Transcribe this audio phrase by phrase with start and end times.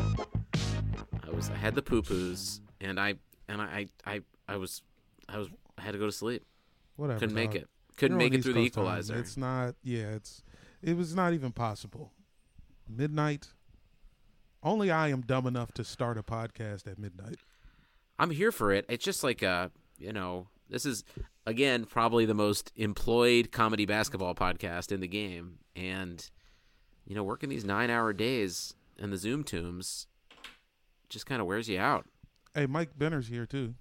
[0.00, 3.14] I was I had the poo poos, and I
[3.48, 4.82] and I I I was
[5.28, 5.48] I was
[5.78, 6.44] I had to go to sleep.
[6.96, 7.20] Whatever.
[7.20, 7.62] Couldn't make dog.
[7.62, 7.68] it.
[7.96, 8.82] Couldn't You're make it through the Coast time.
[8.84, 9.18] equalizer.
[9.18, 9.74] It's not.
[9.82, 10.42] Yeah, it's.
[10.82, 12.12] It was not even possible.
[12.88, 13.48] Midnight.
[14.62, 17.36] Only I am dumb enough to start a podcast at midnight.
[18.18, 18.84] I'm here for it.
[18.88, 21.04] It's just like uh, you know, this is
[21.46, 26.28] again probably the most employed comedy basketball podcast in the game, and
[27.06, 30.06] you know, working these nine hour days and the Zoom tombs
[31.08, 32.06] just kind of wears you out.
[32.54, 33.74] Hey, Mike Benner's here too.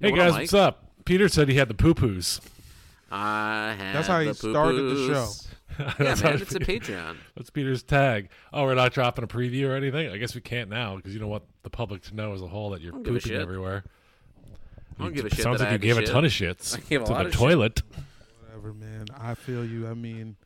[0.00, 0.40] Hey What up, guys, Mike?
[0.42, 0.90] what's up?
[1.04, 2.40] Peter said he had the poo poos.
[3.10, 5.46] I had That's how he the started the poo-poos.
[5.78, 7.16] Yeah, That's man, it's a Patreon.
[7.36, 8.28] That's Peter's tag.
[8.52, 10.10] Oh, we're not dropping a preview or anything.
[10.10, 12.46] I guess we can't now because you don't want the public to know as a
[12.48, 13.84] whole that you're don't give a pooping everywhere.
[14.98, 16.10] I don't give a shit Sounds that like I you gave a shit.
[16.10, 17.38] ton of shits I gave a to lot the of shit.
[17.40, 17.82] toilet.
[18.44, 19.06] Whatever, man.
[19.18, 19.88] I feel you.
[19.88, 20.36] I mean,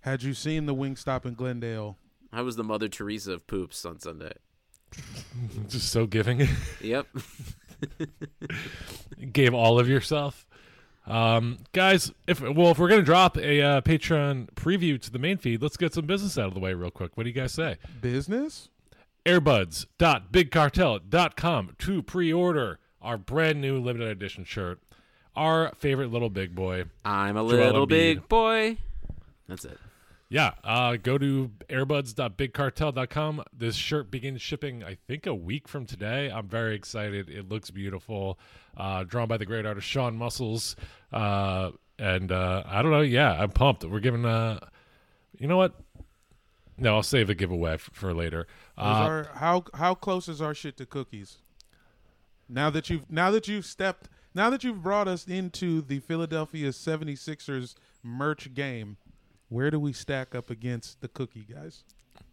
[0.00, 1.96] had you seen the Wingstop in Glendale?
[2.32, 4.32] I was the Mother Teresa of poops on Sunday.
[5.68, 6.48] Just so giving.
[6.80, 7.06] Yep.
[9.32, 10.46] Gave all of yourself.
[11.06, 15.36] Um, guys, if well, if we're gonna drop a uh, Patreon preview to the main
[15.36, 17.16] feed, let's get some business out of the way real quick.
[17.16, 17.78] What do you guys say?
[18.00, 18.68] Business?
[19.26, 24.80] airbuds.bigcartel.com to pre-order our brand new limited edition shirt.
[25.34, 26.84] Our favorite little big boy.
[27.04, 27.88] I'm a Joel little Embiid.
[27.88, 28.76] big boy.
[29.48, 29.78] That's it.
[30.32, 33.44] Yeah, uh, go to airbuds.bigcartel.com.
[33.52, 36.30] This shirt begins shipping, I think, a week from today.
[36.30, 37.28] I'm very excited.
[37.28, 38.38] It looks beautiful.
[38.74, 40.74] Uh, drawn by the great artist Sean Muscles.
[41.12, 43.02] Uh, and uh, I don't know.
[43.02, 43.84] Yeah, I'm pumped.
[43.84, 44.60] We're giving, uh,
[45.38, 45.78] you know what?
[46.78, 48.46] No, I'll save the giveaway f- for later.
[48.78, 51.40] Uh, our, how how close is our shit to cookies?
[52.48, 56.70] Now that you've now that you've stepped now that you've brought us into the Philadelphia
[56.70, 58.96] 76ers merch game,
[59.52, 61.84] where do we stack up against the cookie guys?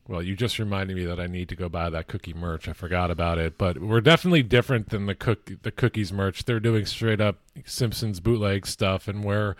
[0.08, 2.68] Well, you just reminded me that I need to go buy that cookie merch.
[2.68, 6.46] I forgot about it, but we're definitely different than the cook the cookies merch.
[6.46, 9.56] They're doing straight up Simpsons bootleg stuff, and we're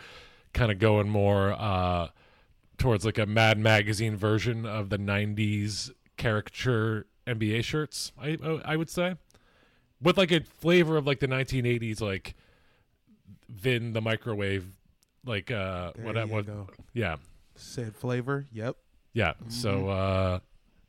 [0.54, 2.08] kind of going more uh,
[2.78, 8.12] towards like a Mad Magazine version of the '90s caricature NBA shirts.
[8.20, 9.18] I I would say,
[10.02, 12.36] with like a flavor of like the 1980s, like
[13.50, 14.66] Vin the microwave,
[15.26, 16.46] like uh, There what what
[16.94, 17.18] yeah.
[17.60, 18.46] Said flavor.
[18.52, 18.78] Yep.
[19.14, 19.34] Yeah.
[19.48, 20.40] So uh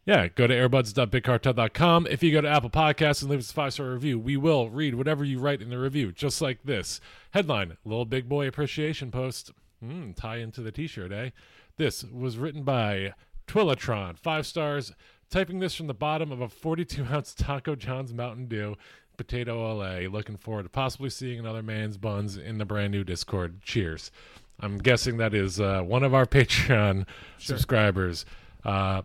[0.07, 2.07] yeah, go to airbuds.bigcartel.com.
[2.09, 4.71] If you go to Apple Podcasts and leave us a five star review, we will
[4.71, 7.01] read whatever you write in the review, just like this.
[7.33, 9.53] Headline Little Big Boy Appreciation Post.
[9.81, 11.31] Hmm, tie into the t shirt, eh?
[11.77, 13.15] This was written by
[13.47, 14.93] Twillatron, five stars.
[15.31, 18.77] Typing this from the bottom of a 42 ounce Taco John's Mountain Dew,
[19.17, 20.09] Potato LA.
[20.09, 23.63] Looking forward to possibly seeing another man's buns in the brand new Discord.
[23.63, 24.11] Cheers.
[24.60, 27.06] I'm guessing that is uh, one of our Patreon
[27.38, 28.25] subscribers.
[28.65, 29.03] Uh,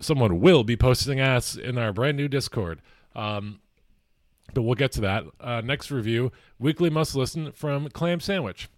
[0.00, 2.80] someone will be posting ads in our brand new Discord.
[3.14, 3.60] Um,
[4.54, 5.24] but we'll get to that.
[5.40, 8.68] Uh, next review Weekly Must Listen from Clam Sandwich.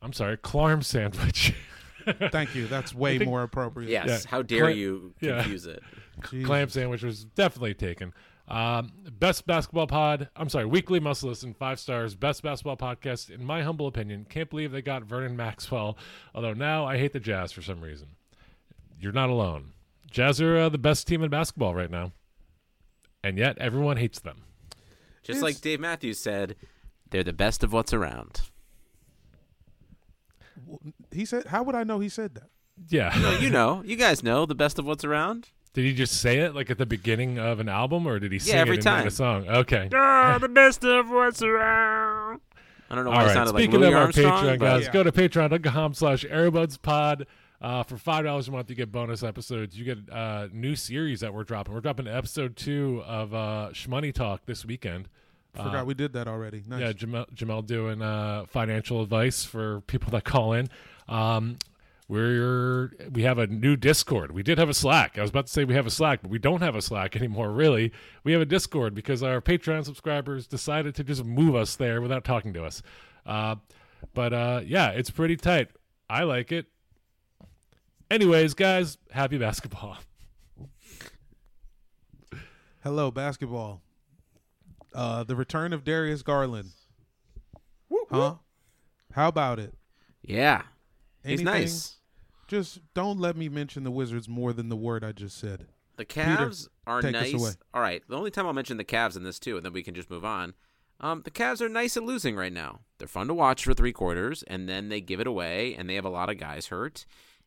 [0.00, 1.54] I'm sorry, Clarm Sandwich.
[2.30, 2.66] Thank you.
[2.66, 3.90] That's way think- more appropriate.
[3.90, 4.06] Yes.
[4.24, 4.30] Yeah.
[4.30, 5.42] How dare Cla- you yeah.
[5.42, 5.82] confuse it?
[6.22, 6.44] Jeez.
[6.46, 8.12] Clam Sandwich was definitely taken.
[8.48, 10.28] Um, best basketball pod.
[10.34, 11.52] I'm sorry, weekly must listen.
[11.54, 12.14] Five stars.
[12.14, 13.28] Best basketball podcast.
[13.30, 15.98] In my humble opinion, can't believe they got Vernon Maxwell.
[16.34, 18.08] Although now I hate the Jazz for some reason.
[18.98, 19.72] You're not alone.
[20.10, 22.12] Jazz are uh, the best team in basketball right now,
[23.22, 24.44] and yet everyone hates them.
[25.22, 26.56] Just It's- like Dave Matthews said,
[27.10, 28.40] they're the best of what's around.
[31.12, 32.48] He said, "How would I know he said that?"
[32.88, 35.50] Yeah, Well, you know, you guys know the best of what's around.
[35.78, 38.40] Did he just say it like at the beginning of an album, or did he
[38.40, 39.06] sing every it in time.
[39.06, 39.46] a song?
[39.48, 39.88] Okay.
[39.94, 42.40] Ah, the best of what's around.
[42.90, 43.32] I don't know why All it right.
[43.34, 44.92] sounded Speaking like Louis of our Armstrong, Patreon, guys, Yeah.
[44.92, 47.26] go to patreon.com slash airbudspod.
[47.60, 49.78] Uh, for five dollars a month, you get bonus episodes.
[49.78, 51.74] You get uh, new series that we're dropping.
[51.74, 55.08] We're dropping episode two of uh, Shmoney Talk this weekend.
[55.54, 56.64] Forgot we did that already.
[56.66, 56.80] Nice.
[56.80, 60.68] Yeah, Jamel, Jamel doing uh, financial advice for people that call in.
[61.08, 61.56] Um,
[62.08, 64.32] we're we have a new Discord.
[64.32, 65.18] We did have a Slack.
[65.18, 67.14] I was about to say we have a Slack, but we don't have a Slack
[67.14, 67.52] anymore.
[67.52, 67.92] Really,
[68.24, 72.24] we have a Discord because our Patreon subscribers decided to just move us there without
[72.24, 72.82] talking to us.
[73.26, 73.56] Uh,
[74.14, 75.68] but uh, yeah, it's pretty tight.
[76.08, 76.66] I like it.
[78.10, 79.98] Anyways, guys, happy basketball.
[82.82, 83.82] Hello, basketball.
[84.94, 86.70] Uh, the return of Darius Garland.
[88.10, 88.36] Huh?
[89.12, 89.74] How about it?
[90.22, 90.62] yeah,
[91.22, 91.97] he's nice.
[92.48, 95.66] Just don't let me mention the Wizards more than the word I just said.
[95.96, 97.34] The Cavs are take us nice.
[97.34, 97.50] away.
[97.74, 99.82] All right, the only time I'll mention the Cavs in this too, and then we
[99.82, 100.54] can just move on.
[101.00, 102.80] Um, the Cavs are nice at losing right now.
[102.98, 105.94] They're fun to watch for three quarters, and then they give it away, and they
[105.94, 107.04] have a lot of guys hurt,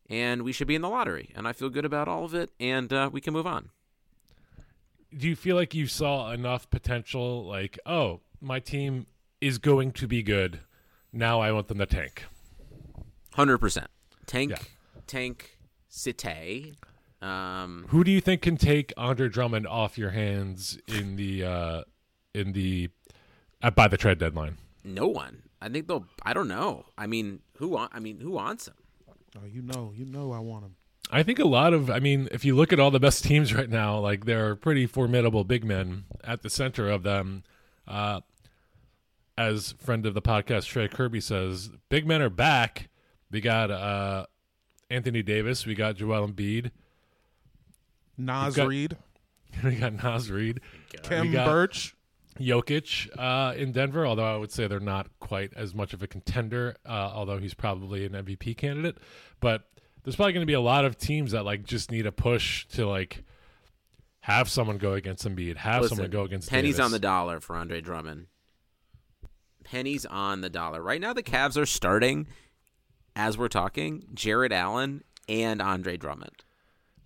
[0.09, 1.31] and we should be in the lottery.
[1.36, 3.69] And I feel good about all of it, and uh, we can move on.
[5.18, 9.06] do you feel like you saw enough potential like oh my team
[9.42, 10.59] is going to be good
[11.12, 12.24] now i want them to tank
[13.33, 13.88] Hundred percent.
[14.25, 14.57] Tank, Yeah.
[15.11, 15.57] Tank,
[15.89, 16.75] cite.
[17.21, 21.83] Um, who do you think can take andre drummond off your hands in the uh
[22.33, 22.89] in the
[23.61, 25.43] uh, by the trade deadline no one.
[25.61, 26.07] I think they'll.
[26.23, 26.85] I don't know.
[26.97, 27.77] I mean, who?
[27.77, 28.73] I mean, who wants him?
[29.37, 30.75] Oh, you know, you know, I want him.
[31.11, 33.53] i think a lot of i mean if you look at all the best teams
[33.53, 37.43] right now like there are pretty formidable big men at the center of them
[37.87, 38.21] uh
[39.37, 42.89] as friend of the podcast trey kerby says big men are back
[43.29, 44.25] we got uh
[44.91, 46.71] anthony davis we got joel embiid
[48.17, 48.97] Nas got- Reed,
[49.63, 50.59] we got Naz Reid,
[51.03, 51.95] Khem got- Birch.
[52.39, 54.05] Jokic uh, in Denver.
[54.07, 56.75] Although I would say they're not quite as much of a contender.
[56.85, 58.97] Uh, although he's probably an MVP candidate,
[59.41, 59.69] but
[60.03, 62.65] there's probably going to be a lot of teams that like just need a push
[62.67, 63.23] to like
[64.21, 66.85] have someone go against Embiid, have Listen, someone go against pennies Davis.
[66.85, 68.27] on the dollar for Andre Drummond.
[69.63, 70.81] Pennies on the dollar.
[70.81, 72.27] Right now, the Cavs are starting,
[73.15, 76.43] as we're talking, Jarrett Allen and Andre Drummond.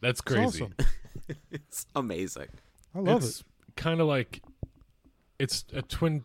[0.01, 0.63] That's It's crazy.
[0.63, 0.75] awesome.
[1.49, 2.49] It's amazing.
[2.93, 3.45] I love it's it.
[3.75, 4.43] kind of like
[5.39, 6.23] it's a twin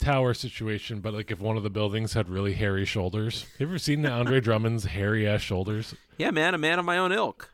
[0.00, 3.42] tower situation, but like if one of the buildings had really hairy shoulders.
[3.42, 5.94] Have you ever seen Andre Drummond's hairy ass shoulders?
[6.18, 7.52] Yeah, man, a man of my own ilk.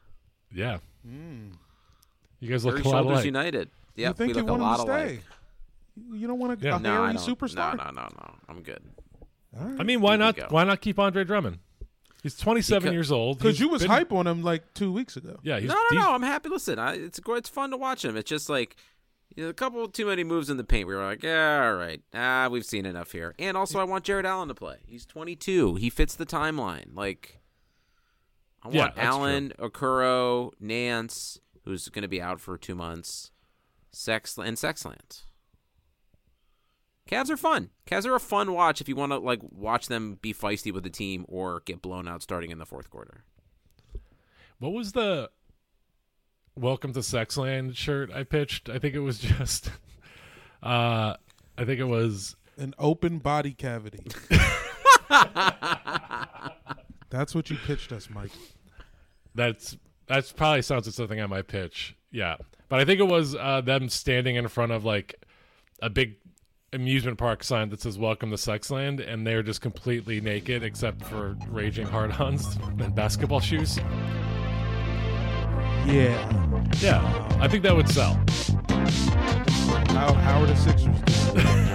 [0.50, 1.52] Yeah, Mm.
[2.40, 3.24] you guys look Hairy a lot Shoulders alike.
[3.26, 3.70] United.
[3.94, 5.02] you Yep, think we you look a want lot to stay?
[5.04, 5.22] alike.
[6.20, 6.76] You don't want a, Yeah.
[6.76, 7.76] a No, hairy superstar?
[7.76, 8.34] No, no, no, no.
[8.48, 8.82] I'm good.
[9.58, 9.80] All right.
[9.80, 10.50] I mean, why Here not?
[10.50, 11.58] Why not keep Andre Drummond?
[12.22, 13.38] He's 27 Because- years old.
[13.38, 15.38] Because He's you was been- hype on him like two weeks ago.
[15.42, 16.12] Yeah, he's no, no, de- no.
[16.12, 16.48] I'm happy.
[16.48, 18.16] Listen, I, it's gr- it's fun to watch him.
[18.16, 18.76] It's just like
[19.34, 20.88] you know, a couple too many moves in the paint.
[20.88, 23.34] We were like, yeah, all right, ah, we've seen enough here.
[23.38, 24.78] And also, I want Jarrett Allen to play.
[24.86, 25.74] He's 22.
[25.76, 26.94] He fits the timeline.
[26.94, 27.40] Like,
[28.62, 33.30] I Yeah, want that's Allen, Okoro, Nance, who's going to be out for two months,
[33.92, 35.24] Sex and Sexland.
[37.10, 37.70] Cavs are fun.
[37.86, 40.82] Cavs are a fun watch if you want to like watch them be feisty with
[40.82, 43.22] the team or get blown out starting in the fourth quarter.
[44.58, 45.30] What was the
[46.56, 48.68] Welcome to Sexland shirt I pitched?
[48.68, 49.70] I think it was just.
[50.62, 51.14] uh
[51.58, 52.36] I think it was.
[52.58, 54.02] An open body cavity.
[57.10, 58.30] That's what you pitched us, Mike.
[59.34, 59.76] That's
[60.06, 61.94] that's probably sounds like something I might pitch.
[62.10, 62.36] Yeah,
[62.70, 65.22] but I think it was uh, them standing in front of like
[65.82, 66.16] a big
[66.72, 71.36] amusement park sign that says "Welcome to Sexland," and they're just completely naked except for
[71.48, 73.78] raging hard-ons and basketball shoes.
[75.86, 76.68] Yeah.
[76.80, 78.14] Yeah, I think that would sell.
[79.88, 81.62] How, how are the Sixers doing?